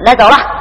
[0.00, 0.59] 来走了。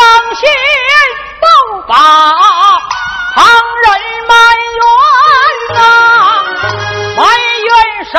[0.00, 0.48] 我上前
[1.40, 1.44] 报
[1.86, 1.92] 把
[3.34, 3.44] 旁
[3.82, 3.86] 人
[4.26, 4.32] 埋
[4.78, 4.82] 怨
[5.74, 5.78] 呐、
[7.18, 7.20] 埋
[7.60, 7.68] 怨
[8.10, 8.12] 上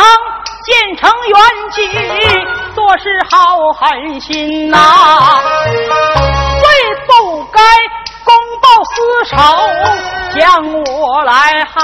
[0.64, 1.36] 建成元
[1.72, 1.78] 吉
[2.76, 3.36] 做事好
[3.74, 4.78] 狠心呐、
[5.74, 6.66] 为
[7.08, 7.10] 不
[7.46, 7.60] 该
[8.24, 8.30] 公
[8.62, 8.96] 报私
[9.32, 9.36] 仇
[10.40, 10.40] 将
[10.84, 11.80] 我来害，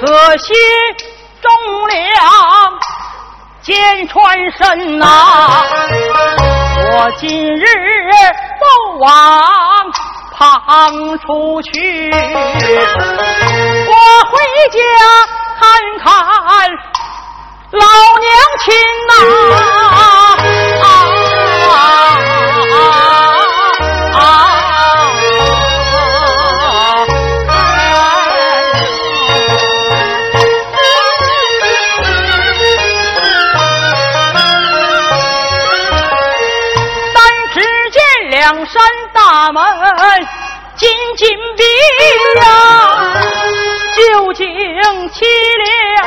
[0.00, 0.54] 可惜
[1.42, 1.50] 忠
[1.88, 2.00] 良
[3.60, 4.16] 见穿
[4.58, 5.04] 身呐、
[9.06, 9.14] 放
[10.32, 13.94] 旁出去，我
[14.32, 14.34] 回
[14.72, 14.78] 家
[15.60, 15.62] 看
[16.02, 16.06] 看
[17.70, 17.86] 老
[18.18, 18.26] 娘
[18.64, 18.66] 亲
[19.06, 19.10] 呐、
[41.26, 41.62] 紧紧闭
[42.40, 42.44] 呀，
[43.96, 45.24] 究竟凄
[45.64, 46.06] 凉，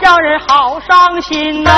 [0.00, 1.70] 让人好伤心呐、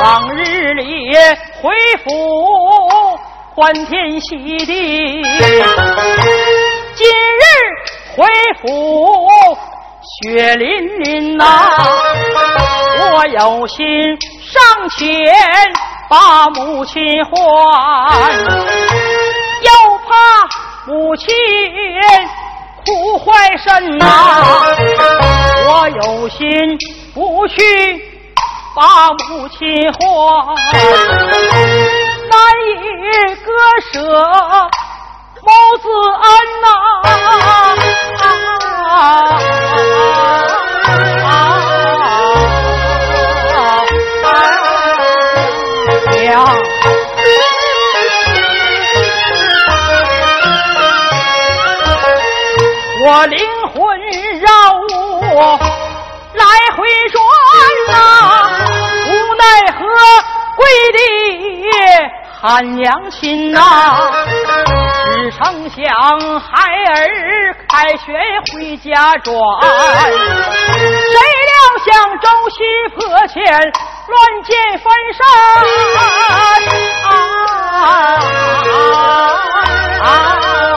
[0.00, 1.12] 往日里
[1.60, 1.74] 回
[2.04, 3.18] 府
[3.56, 5.20] 欢天喜地，
[6.94, 7.42] 今日
[8.16, 8.24] 回
[8.62, 9.28] 府
[10.22, 10.68] 血淋
[11.00, 11.44] 淋呐、
[13.00, 13.84] 我有心
[14.40, 15.04] 上前
[16.08, 17.34] 把母亲唤，
[19.62, 19.72] 又
[20.06, 20.45] 怕
[20.86, 21.26] 母亲
[22.84, 24.06] 哭坏身呐、
[25.66, 26.38] 我有心
[27.12, 27.56] 不去
[28.72, 29.98] 把母亲还，
[32.30, 32.38] 难
[32.70, 33.50] 以割
[33.92, 33.94] 舍
[35.42, 35.50] 母
[35.82, 35.88] 子
[36.22, 36.30] 恩
[36.62, 36.68] 呐、
[38.88, 40.45] 啊。
[55.38, 55.42] 我
[56.32, 56.78] 来回
[57.12, 57.14] 转
[57.88, 57.92] 呐、
[59.06, 59.44] 无奈
[59.76, 59.78] 何
[60.56, 60.58] 跪
[60.92, 60.98] 地
[62.40, 63.60] 喊娘亲呐、
[65.04, 65.38] 只成
[65.68, 65.76] 想
[66.40, 66.48] 孩
[66.88, 66.96] 儿
[67.68, 68.06] 开学
[68.54, 69.34] 回家转，
[70.00, 71.52] 谁料
[71.84, 71.86] 想
[72.18, 72.58] 周须
[72.94, 72.96] 破
[73.28, 73.36] 前
[74.08, 75.20] 乱箭翻山
[80.00, 80.00] 啊！
[80.00, 80.75] 可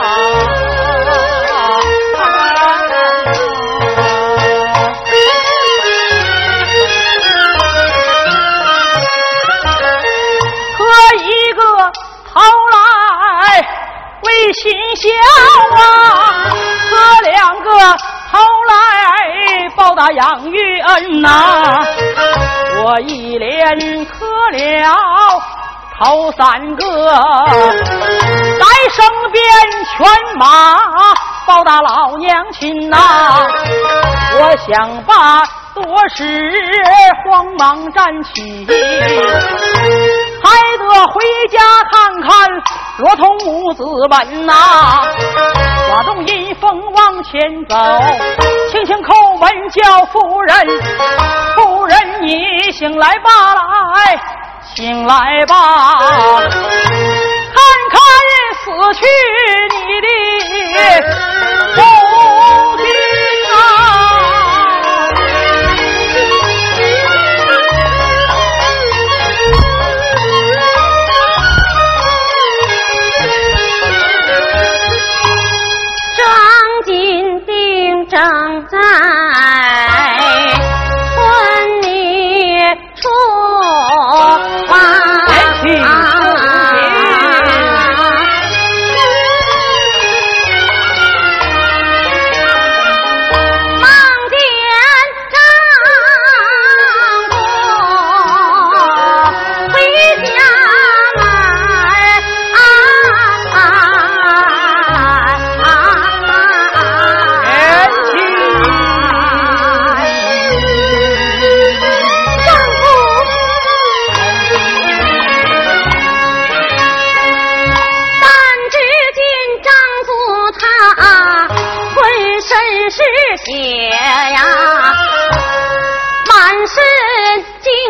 [14.89, 15.21] 为心孝
[15.75, 16.51] 啊，
[16.89, 17.69] 哥两个
[18.31, 21.29] 头来报答养育恩呐、
[22.83, 24.97] 我一连磕了
[25.99, 29.43] 头三个，来生边
[29.85, 30.07] 犬
[30.39, 30.75] 马
[31.45, 32.97] 报答老娘亲呐、
[34.39, 35.45] 我想把
[35.75, 36.51] 多时
[37.23, 38.65] 慌忙站起，
[40.43, 41.59] 还得回家
[41.91, 42.29] 看看
[42.99, 44.53] 罗通母子们呐、
[45.91, 47.75] 花动阴风往前走，
[48.71, 50.55] 轻轻叩门叫夫人，
[51.55, 53.29] 夫人你醒来吧
[53.95, 54.19] 来，
[54.75, 55.55] 醒来吧，
[56.41, 57.99] 看看
[58.63, 59.01] 死去
[59.75, 60.07] 你的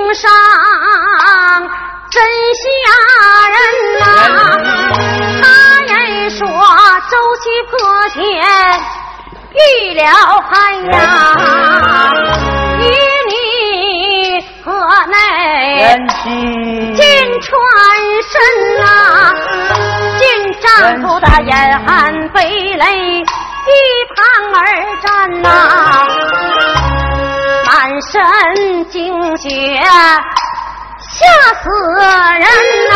[0.10, 0.28] 经伤，
[2.10, 2.20] 真
[2.56, 2.66] 吓
[3.54, 3.56] 人
[4.00, 4.04] 呐！
[5.40, 5.46] 大
[5.86, 5.94] 人
[6.32, 6.40] 说
[7.12, 7.70] 周七破
[8.10, 8.20] 天
[9.54, 10.02] 遇了
[10.50, 10.50] 害
[10.92, 10.98] 呀，
[12.80, 12.82] 与
[13.30, 13.32] 你
[14.66, 14.68] 河
[15.12, 15.14] 内
[16.96, 17.06] 金
[17.42, 17.48] 穿
[18.26, 18.34] 身
[18.80, 18.84] 呐，
[20.18, 20.22] 金
[20.60, 20.68] 丈
[21.04, 21.54] 夫的眼
[21.86, 22.40] 含悲
[22.74, 23.24] 泪。
[23.70, 23.72] 一
[24.16, 24.18] 旁
[24.56, 24.58] 而
[25.02, 25.08] 站
[25.44, 25.48] 呐，
[27.90, 29.02] 满身惊
[29.38, 29.50] 血，
[31.10, 31.26] 吓
[31.56, 31.66] 死
[31.98, 32.46] 人
[32.88, 32.94] 呐！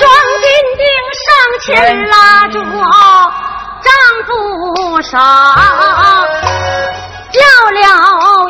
[0.00, 0.04] 庄
[0.42, 0.44] 金
[0.78, 0.84] 丁
[1.22, 1.24] 上
[1.60, 1.70] 前
[2.08, 2.58] 拉住
[3.84, 3.88] 丈
[4.26, 5.14] 夫手，
[7.30, 7.38] 叫
[7.70, 7.78] 了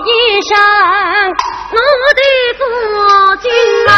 [0.06, 0.10] 一
[0.48, 0.56] 声
[1.72, 1.76] ：“奴
[2.16, 2.20] 的
[2.56, 2.60] 夫
[3.36, 3.44] 君
[3.84, 3.90] 呐，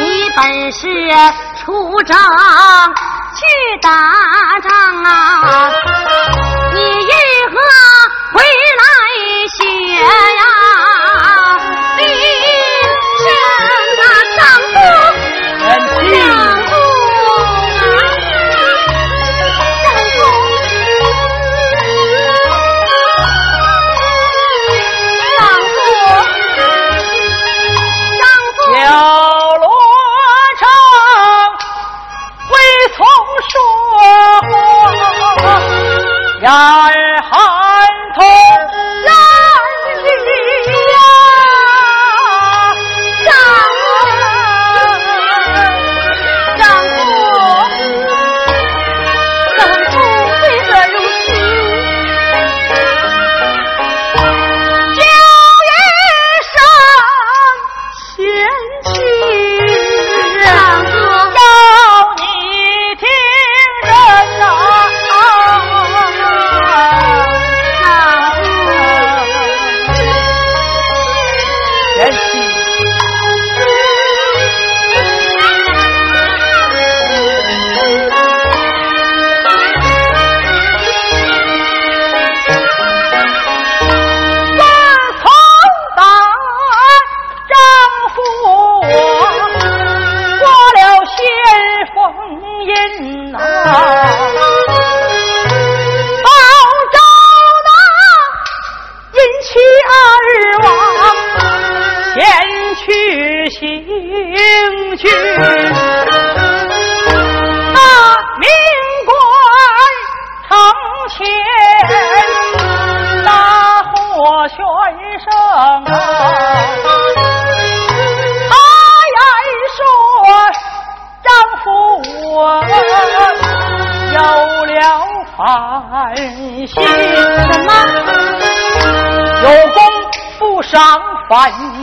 [0.00, 0.02] 你
[0.36, 0.42] 本
[0.72, 0.82] 是
[1.64, 2.12] 出征。”
[3.34, 3.40] 去
[3.82, 3.90] 打
[4.62, 4.70] 仗
[5.02, 5.10] 啊！
[6.72, 7.12] 你为
[7.50, 7.54] 何
[8.32, 8.38] 回
[8.78, 8.82] 来
[9.94, 10.73] 呀？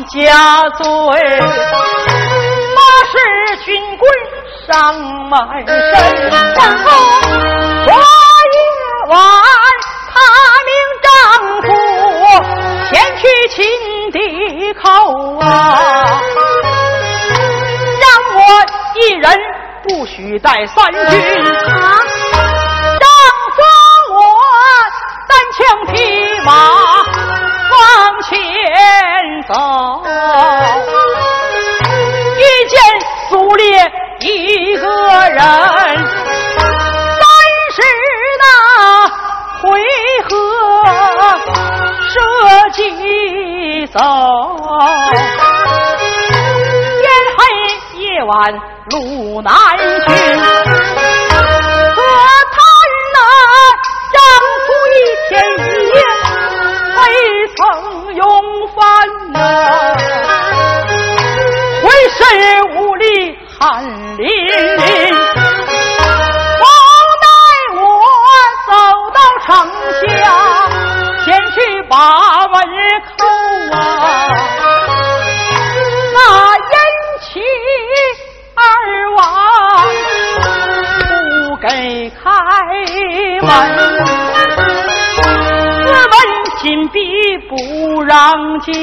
[0.06, 0.86] 家罪，
[2.75, 2.81] 马
[3.12, 3.13] 氏
[3.65, 4.12] 军棍
[4.68, 4.95] 上
[5.30, 5.71] 满身。
[6.30, 6.33] 然
[6.83, 6.88] 后
[7.86, 8.56] 昨夜
[9.10, 9.12] 晚，
[10.12, 10.13] 他
[10.65, 10.72] 命
[11.03, 11.10] 丈
[11.62, 11.65] 夫
[12.89, 13.58] 前去秦
[14.12, 14.81] 地口
[15.39, 15.46] 啊，
[18.01, 18.03] 让
[18.36, 18.39] 我
[18.96, 19.24] 一人
[19.84, 21.01] 不许带三军。
[21.01, 21.55] 丈
[23.55, 23.60] 夫
[24.13, 24.17] 我
[25.27, 25.60] 单枪
[25.93, 25.93] 匹
[26.43, 26.80] 马。
[29.51, 29.58] 走，
[32.38, 32.79] 遇见
[33.29, 33.91] 苏烈
[34.22, 34.88] 一个
[35.29, 35.39] 人，
[37.17, 37.22] 三
[37.74, 37.81] 十
[38.39, 38.46] 那
[39.62, 39.62] 回
[40.24, 40.29] 合
[42.08, 42.15] 射
[42.72, 44.00] 击走，
[47.01, 47.03] 天
[47.36, 47.39] 黑
[48.00, 48.34] 夜晚
[48.91, 49.51] 路难
[50.08, 50.15] 寻，
[88.12, 88.74] 让进，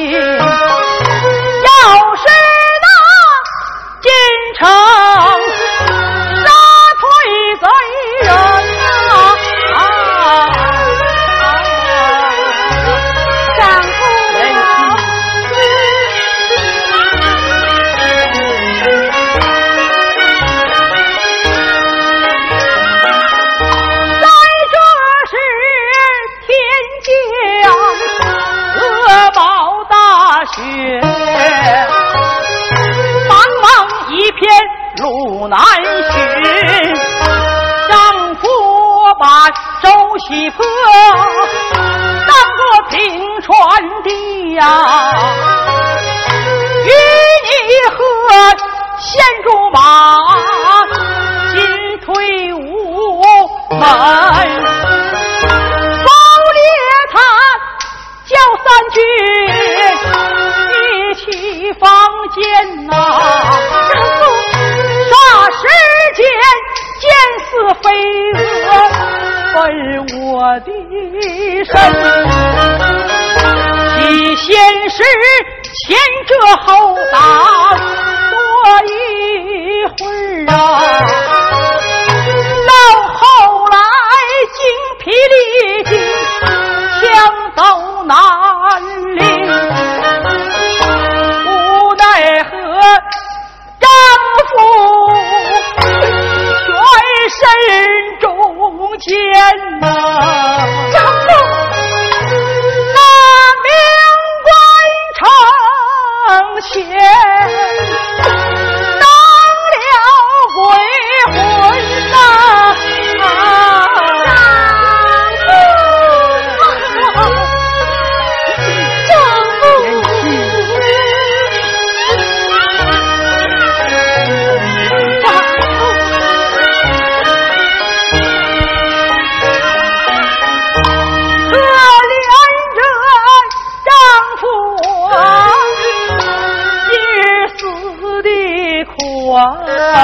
[139.92, 139.96] 丈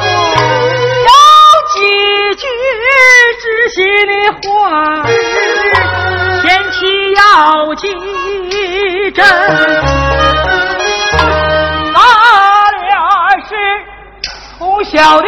[0.00, 0.02] 夫
[1.04, 1.10] 有
[1.72, 1.76] 几
[2.36, 2.42] 句
[3.40, 3.44] 知
[3.74, 5.06] 心的话儿，
[6.42, 6.76] 前妻
[7.14, 7.20] 要
[7.74, 7.82] 记
[9.12, 9.18] 真。
[11.92, 11.98] 咱
[12.82, 12.92] 俩
[13.48, 13.50] 是
[14.58, 15.26] 从小的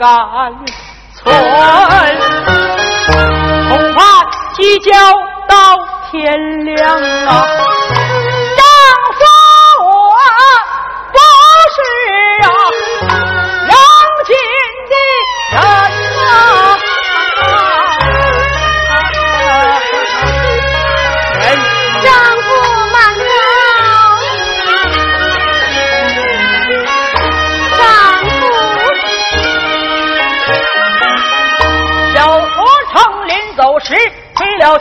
[0.00, 0.08] 敢
[1.12, 1.30] 存，
[3.68, 4.00] 恐怕
[4.54, 4.90] 计较
[5.46, 5.76] 到
[6.10, 7.44] 天亮啊！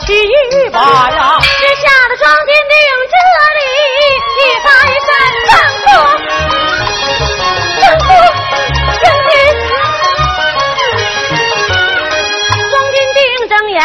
[0.09, 0.79] 吹了七把
[1.11, 2.73] 呀，只吓得庄金定
[3.13, 3.15] 这
[3.59, 3.61] 里
[4.39, 4.67] 一翻
[5.05, 5.07] 身，
[5.45, 5.53] 丈
[5.85, 5.85] 夫，
[7.79, 8.09] 丈夫，
[9.03, 9.31] 将军。
[12.71, 13.77] 庄金定睁眼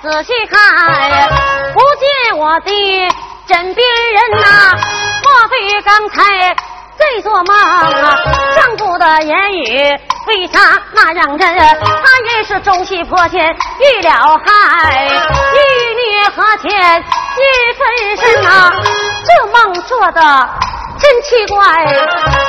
[0.00, 0.54] 仔细看，
[1.72, 2.70] 不见我的
[3.48, 4.46] 枕边人呐、
[5.24, 6.54] 莫非刚才
[6.96, 8.16] 在做梦啊？
[8.54, 9.98] 丈夫的言语
[10.28, 11.48] 为啥那样真？
[12.44, 13.44] 是中西破天
[13.80, 15.06] 遇了害，
[15.54, 15.58] 玉
[15.94, 17.04] 女和前
[17.36, 17.42] 一
[17.76, 18.72] 分身呐、
[19.24, 20.20] 这梦做的
[20.98, 21.84] 真奇怪，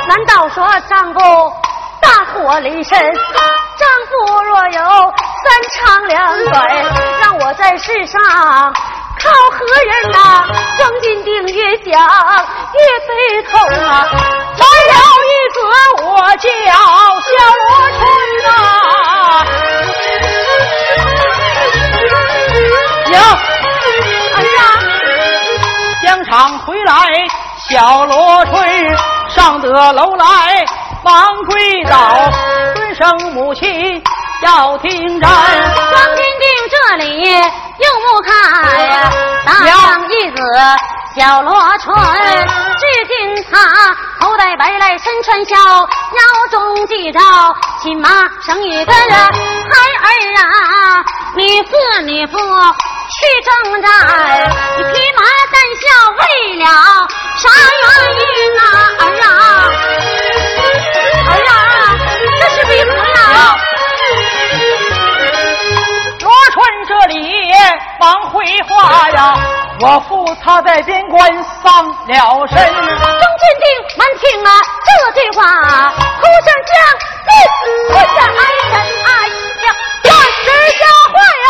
[0.08, 1.20] 难道说丈夫
[2.00, 2.98] 大祸临身？
[2.98, 4.80] 丈夫若有
[5.42, 6.68] 三长两短，
[7.20, 10.46] 让我在世上靠何人呐、
[10.78, 11.92] 庄金定越想
[12.72, 14.06] 越悲痛啊！
[14.56, 14.94] 来了
[15.26, 15.58] 一个
[16.04, 16.48] 我叫
[17.26, 17.62] 小罗
[17.96, 18.00] 春
[18.44, 18.48] 呐、
[23.06, 23.10] 行，
[24.36, 24.58] 哎呀，
[26.02, 26.30] 疆场
[26.60, 26.92] 回来，
[27.68, 28.52] 小罗春
[29.28, 30.64] 上得楼来，
[31.02, 32.30] 忙跪倒，
[32.74, 34.02] 尊声母亲
[34.42, 35.30] 要听战。
[35.30, 38.30] 庄天定这里又不看
[38.86, 39.10] 呀，
[39.46, 39.68] 大娘。
[39.76, 40.08] 将
[41.20, 47.20] 小罗春，只见他头戴白来身穿孝，腰中系着
[47.82, 48.08] 亲妈
[48.40, 50.08] 生一个孩儿
[50.40, 51.04] 啊，
[51.36, 52.42] 你父你父去
[53.44, 53.92] 征战，
[54.78, 55.20] 你披麻
[55.52, 56.22] 戴孝为
[56.56, 56.64] 了
[57.36, 57.84] 啥原
[58.16, 58.24] 因
[58.58, 58.64] 啊？
[58.98, 59.28] 儿啊，
[61.28, 61.52] 儿啊，
[62.40, 62.72] 这是为
[67.98, 69.36] 忙回话呀，
[69.80, 72.56] 我父他在边关丧了身。
[72.56, 74.50] 钟坚定，慢听啊，
[74.86, 75.40] 这句话，
[76.20, 76.72] 哭声将
[77.26, 77.30] 你
[77.92, 78.32] 困在哀
[78.70, 78.74] 人
[79.04, 79.08] 哀
[79.66, 79.68] 呀，
[80.02, 80.46] 断是
[80.78, 81.14] 笑话
[81.46, 81.48] 呀。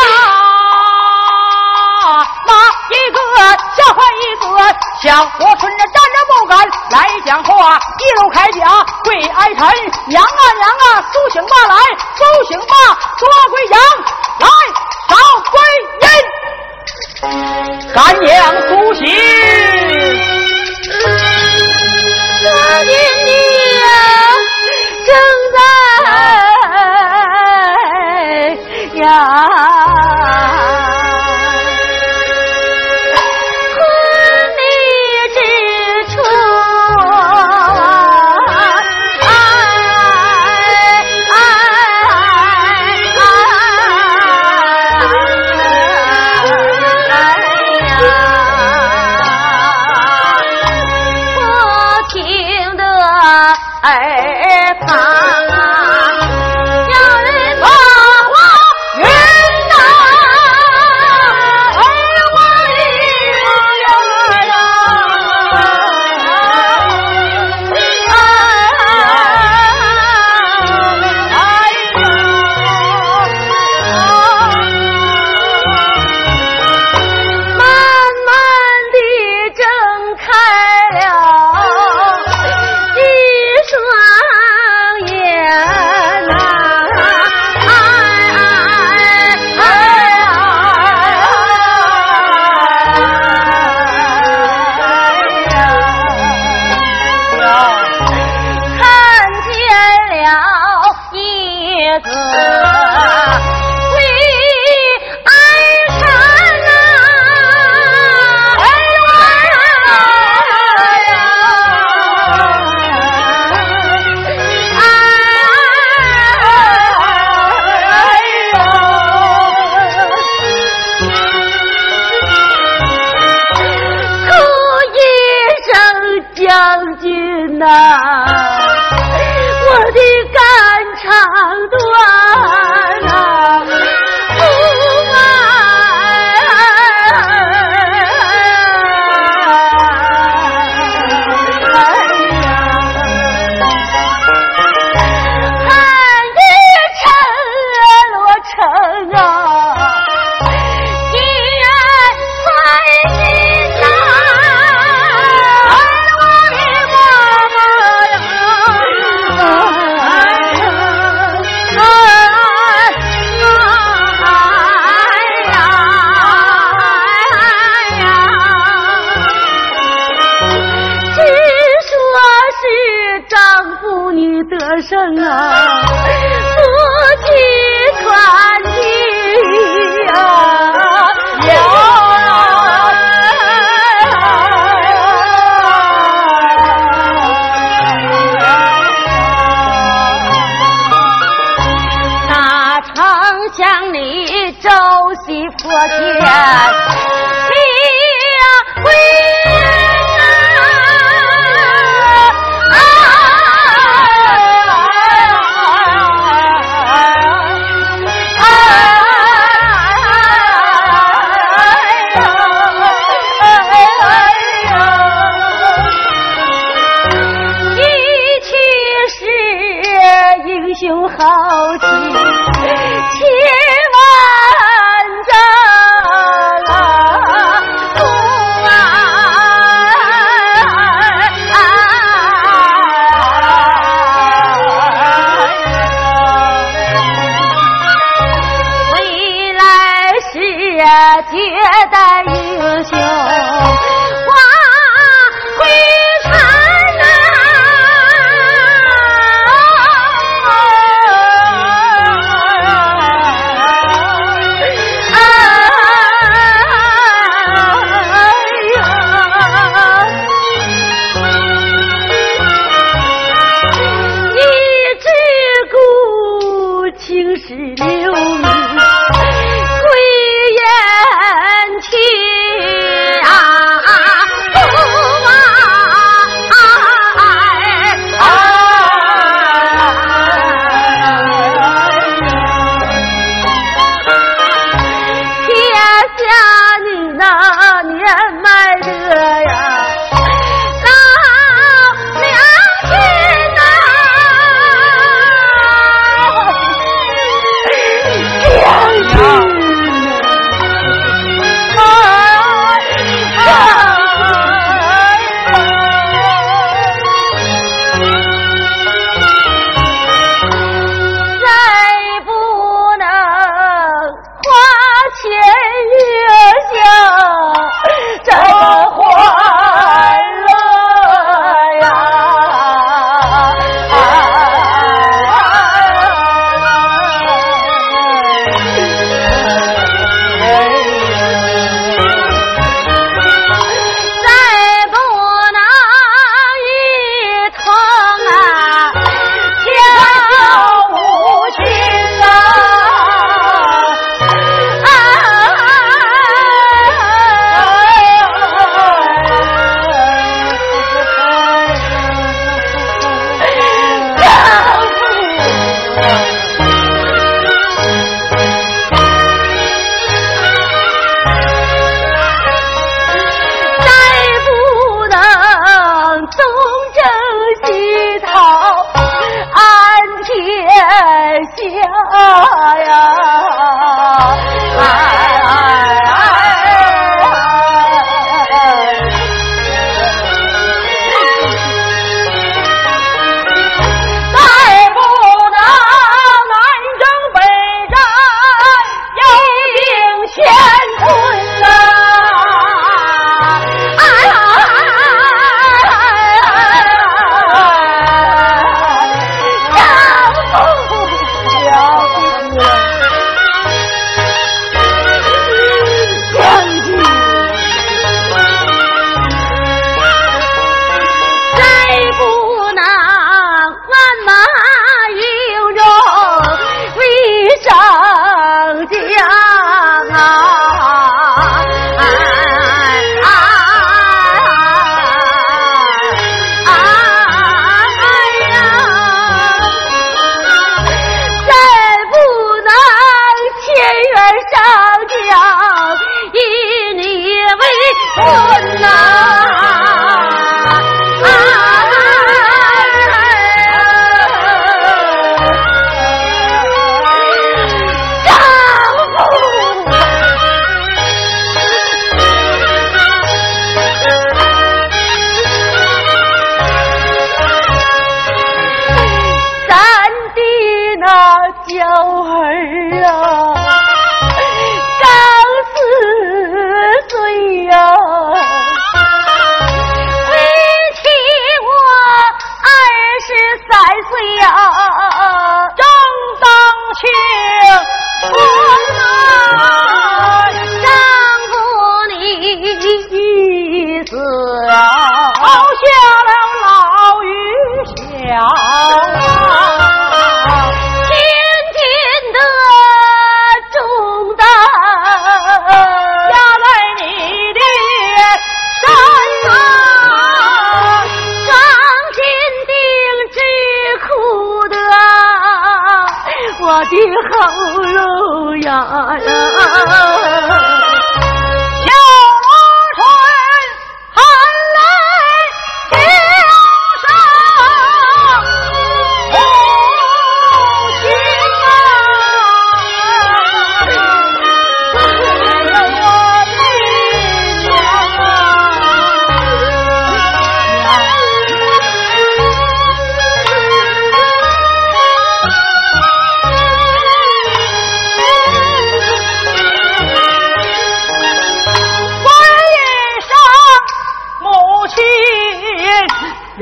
[2.47, 2.49] 那
[2.89, 3.17] 一个
[3.75, 4.43] 笑话一个，
[5.01, 5.05] 小
[5.39, 6.51] 罗春这站着不敢
[6.91, 9.59] 来讲话，一路开讲跪哀臣，
[10.07, 11.75] 娘啊娘啊，苏醒吧来，
[12.17, 12.73] 苏醒吧，
[13.17, 13.79] 抓归阳
[14.39, 14.47] 来，
[15.11, 15.17] 好
[15.51, 15.53] 归
[16.01, 16.05] 阴，
[17.93, 18.29] 干娘
[18.67, 19.03] 苏醒。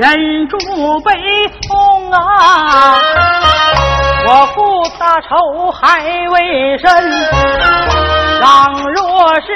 [0.00, 0.56] 忍住
[1.00, 1.12] 悲
[1.68, 2.98] 痛啊
[4.26, 6.90] 我父大仇还未深
[8.40, 9.52] 倘若是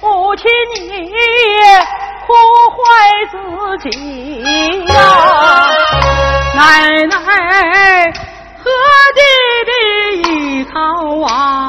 [0.00, 0.48] 不亲
[0.88, 1.16] 你也
[2.24, 2.32] 哭
[2.70, 2.78] 坏
[3.32, 4.94] 自己呀。
[6.54, 8.12] 奶奶
[8.62, 8.70] 和
[9.16, 9.20] 弟
[9.66, 10.78] 弟一靠
[11.26, 11.68] 啊？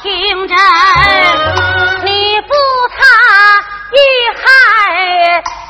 [0.00, 0.56] 听真，
[2.04, 2.54] 你不
[2.88, 2.96] 擦
[3.92, 3.98] 一
[4.38, 4.42] 害，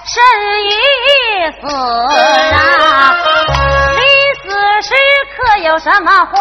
[0.05, 0.15] 身
[0.65, 0.71] 已
[1.61, 1.63] 死
[2.55, 2.57] 啊！
[3.97, 4.01] 临
[4.43, 4.45] 死
[4.83, 4.89] 时
[5.37, 6.37] 可有什么话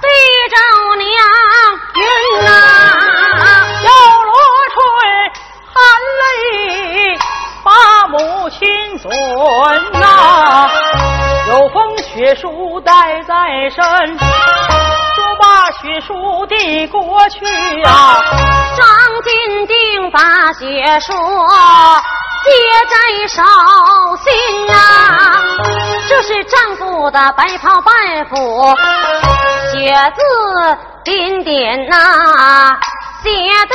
[0.00, 0.08] 对
[0.50, 0.56] 丈
[0.98, 1.08] 娘
[1.96, 2.02] 云
[2.46, 2.52] 啊？
[3.82, 3.88] 姚
[4.22, 4.32] 罗
[4.74, 4.76] 春
[5.72, 5.74] 含
[6.20, 6.22] 泪
[7.64, 7.68] 把
[8.08, 8.58] 母亲
[8.98, 9.04] 尊
[10.02, 10.70] 啊，
[11.48, 13.32] 有封血书带在
[13.70, 14.18] 身。
[15.36, 17.44] 把血书递过去
[17.84, 18.22] 啊，
[18.76, 18.86] 张
[19.22, 21.12] 金定把血书
[22.44, 22.50] 接
[22.90, 22.96] 在
[23.28, 23.42] 手
[24.22, 25.42] 心啊，
[26.08, 28.76] 这是丈夫的白袍半幅，
[29.72, 30.22] 血字
[31.04, 32.78] 点点呐、啊，
[33.22, 33.74] 写的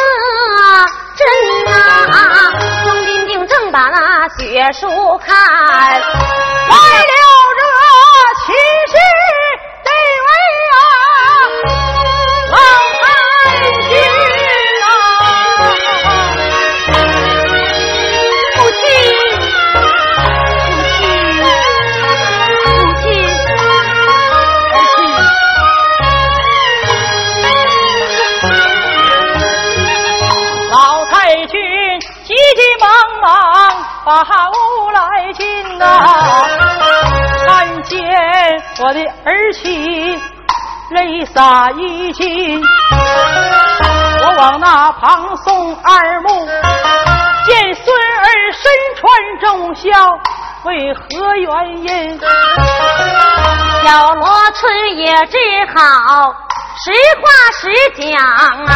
[1.18, 2.52] 真呐、啊，
[2.86, 7.14] 张金定正把那血书看，来了
[7.58, 7.64] 热
[8.46, 9.19] 情。
[34.12, 35.86] 无来进呐，
[37.46, 38.00] 看见
[38.80, 40.20] 我的儿媳
[40.90, 42.60] 泪洒衣襟，
[44.22, 46.48] 我往那旁送二目，
[47.46, 49.00] 见孙儿身穿
[49.42, 49.88] 重孝，
[50.64, 52.20] 为何原因？
[53.84, 55.38] 小罗春也只
[55.76, 56.34] 好
[56.84, 56.92] 实
[57.22, 57.30] 话
[57.62, 58.10] 实讲
[58.66, 58.68] 啊，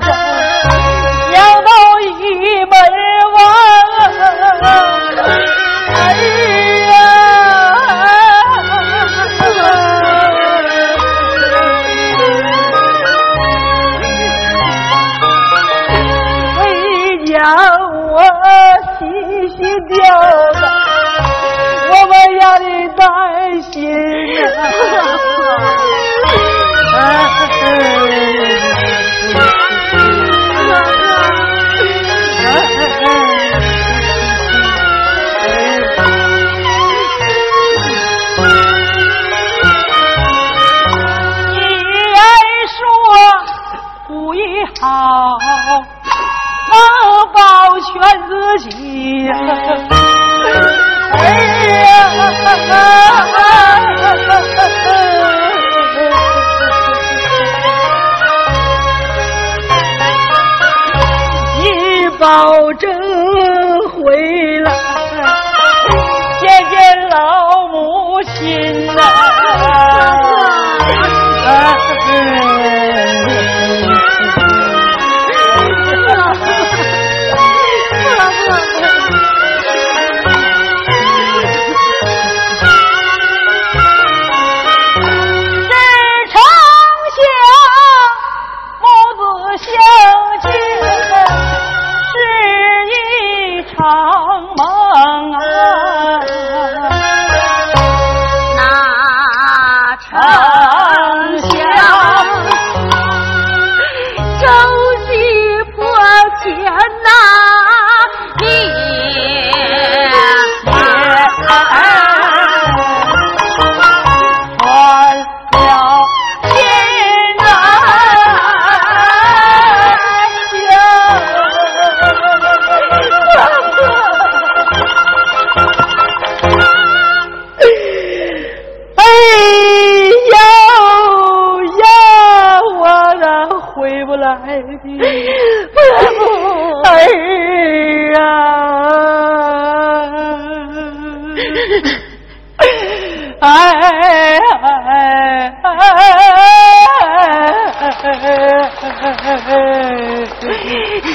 [0.00, 0.27] போட்டோம்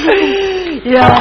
[0.06, 1.18] 哎呀！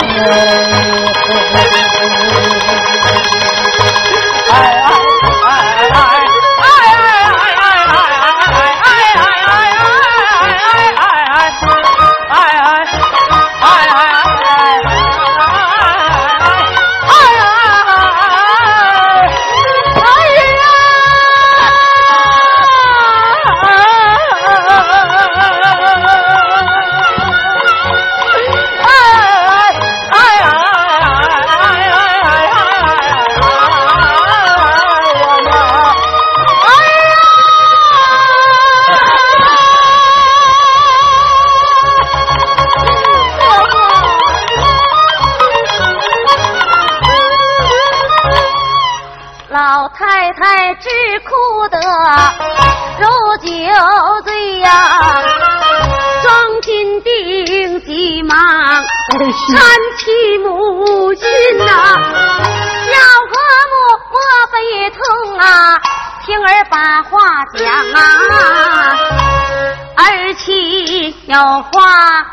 [71.71, 72.25] 话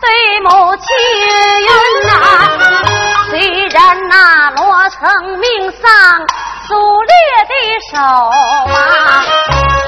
[0.00, 0.86] 对母亲
[1.60, 1.68] 云
[2.06, 2.12] 呐，
[3.30, 5.82] 虽然那罗成命丧
[6.66, 7.12] 苏烈
[7.48, 7.52] 的
[7.90, 9.22] 手啊，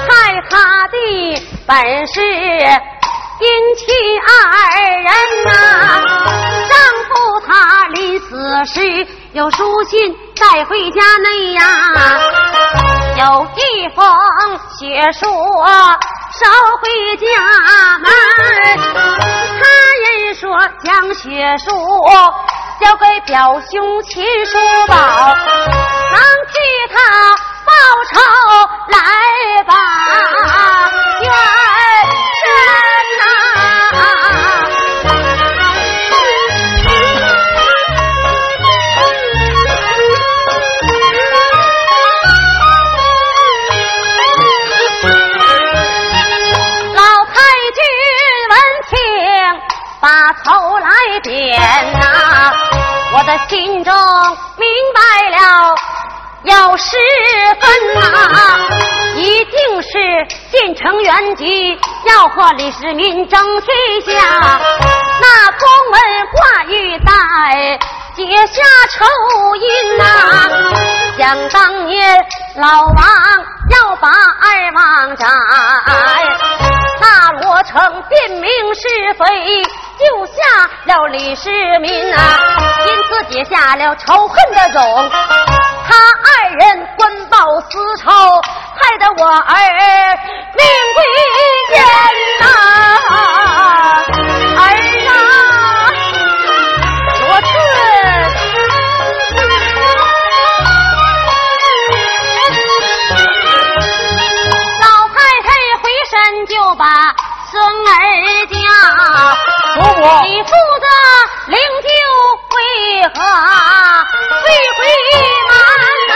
[0.07, 0.13] 害
[0.49, 0.95] 他的
[1.67, 2.21] 本是。
[3.37, 3.83] 因妻
[4.21, 4.31] 二
[4.79, 5.11] 人
[5.43, 5.49] 呐，
[6.69, 6.73] 丈
[7.03, 7.11] 夫
[7.45, 11.61] 他临死时有书信带回家内呀，
[13.19, 14.07] 有一封
[14.79, 15.27] 血书
[16.31, 16.41] 捎
[16.81, 16.83] 回
[17.17, 17.25] 家
[17.99, 18.05] 门。
[19.59, 19.63] 他
[20.01, 20.05] 人
[20.35, 20.43] 说
[20.83, 21.65] 将血书
[22.81, 24.57] 交给表兄秦叔
[24.87, 26.17] 宝，能
[26.51, 26.53] 替
[26.93, 26.95] 他
[27.65, 27.71] 报
[28.11, 28.13] 仇
[28.89, 28.97] 来
[29.63, 29.71] 吧。
[31.21, 31.29] 冤
[53.65, 53.91] 心中
[54.57, 54.99] 明白
[55.39, 55.75] 了，
[56.43, 56.95] 有十
[57.59, 58.59] 分呐，
[59.15, 59.89] 一定是
[60.51, 63.67] 进城原籍，要和李世民争天
[64.01, 64.59] 下。
[65.19, 65.99] 那公文
[66.31, 67.79] 挂玉带，
[68.15, 68.61] 结下
[68.91, 69.03] 仇
[69.55, 70.03] 印呐。
[71.17, 72.23] 想当年
[72.57, 72.95] 老王
[73.71, 75.27] 要把二王斩，
[78.09, 79.63] 辨明是非。
[79.97, 80.33] 救下
[80.83, 81.49] 了李世
[81.79, 82.19] 民啊，
[82.85, 85.09] 因此结下了仇恨的种。
[85.87, 88.11] 他二人官报私仇，
[88.75, 89.55] 害得我儿
[90.53, 90.65] 命
[90.95, 91.03] 归
[91.69, 91.81] 天
[92.41, 93.34] 呐！
[107.89, 107.93] 儿
[108.47, 108.55] 叫。
[110.23, 110.49] 你负
[110.81, 110.85] 责
[111.47, 111.87] 灵柩
[112.49, 112.53] 会
[113.13, 113.17] 合，
[114.41, 114.45] 会
[114.77, 114.79] 回
[115.49, 115.53] 满
[116.09, 116.13] 呐。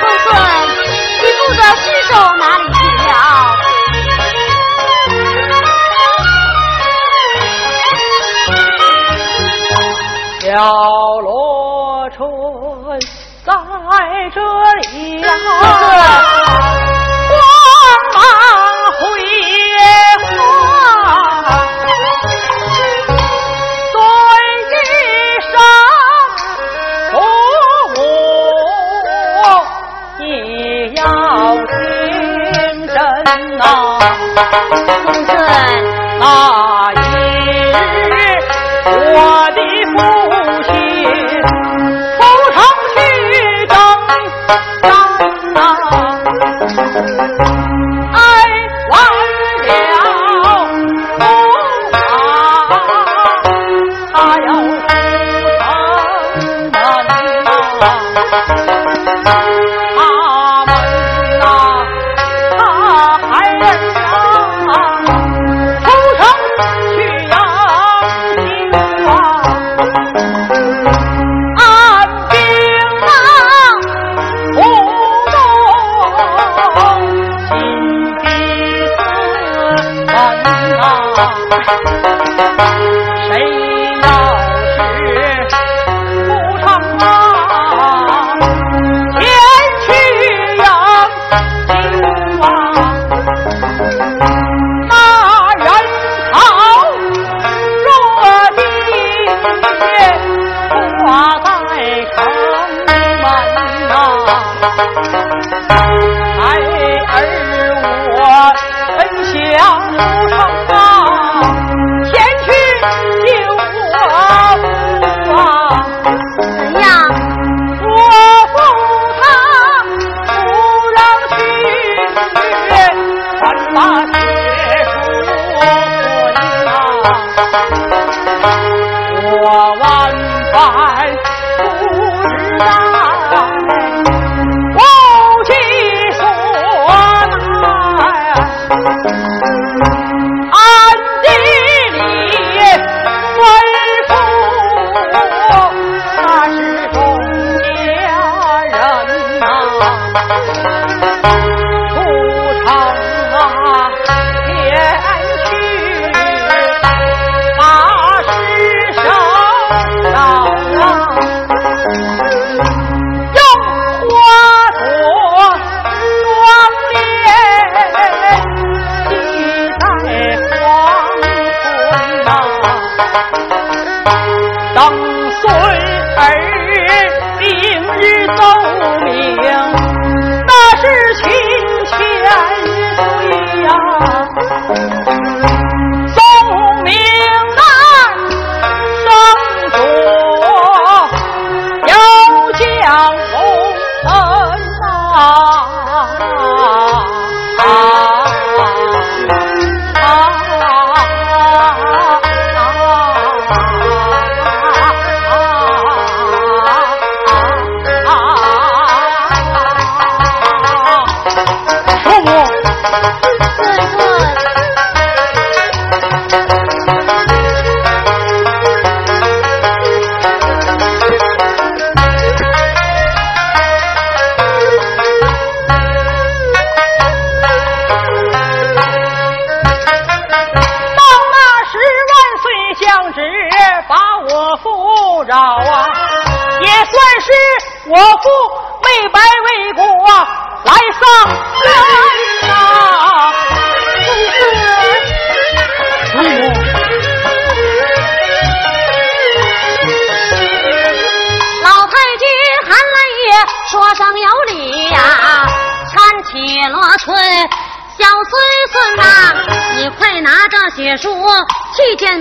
[0.00, 0.28] 公孙，
[1.20, 2.76] 你负责尸首哪里去
[3.08, 3.10] 了？
[10.40, 10.44] 小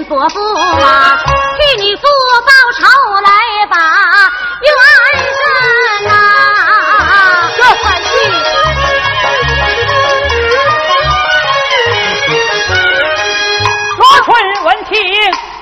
[0.03, 1.17] 伯父啊，
[1.57, 2.01] 替你父
[2.45, 2.85] 报仇
[3.21, 3.29] 来
[3.69, 3.77] 把
[4.61, 4.69] 冤
[5.21, 6.11] 伸呐！
[7.55, 8.09] 这快去！
[13.97, 14.29] 若春
[14.63, 14.91] 闻听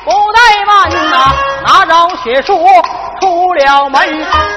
[0.05, 1.15] 不怠慢呐，
[1.65, 1.91] 拿着
[2.23, 2.47] 血书
[3.19, 3.99] 出了门，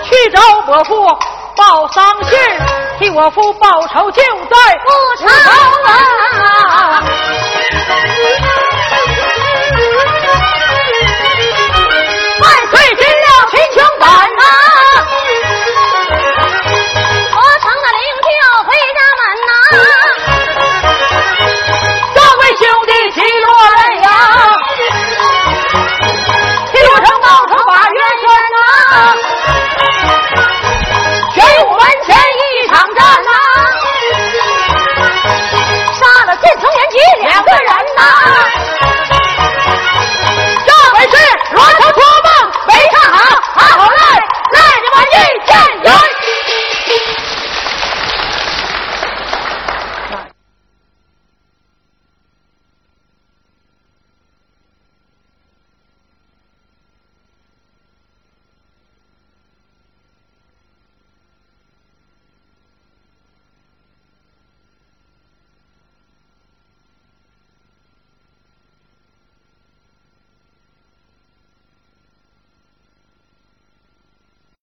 [0.04, 1.06] 去找伯父
[1.56, 2.38] 报丧信，
[2.98, 4.90] 替我父报仇就在不
[5.22, 5.28] 长
[5.86, 7.02] 啊！